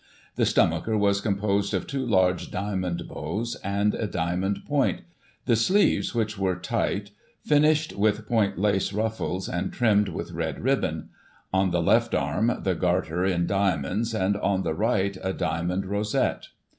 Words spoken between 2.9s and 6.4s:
bows, and a diamond point; the sleeves, which